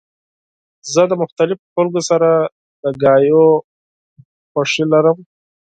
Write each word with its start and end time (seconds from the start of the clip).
زه 0.93 1.01
د 1.09 1.13
مختلفو 1.21 1.65
خلکو 1.75 1.99
سره 2.09 2.29
د 2.47 2.47
خبرو 2.47 2.89
اترو 2.89 3.45
خوښی 4.51 4.83
لرم. 4.93 5.17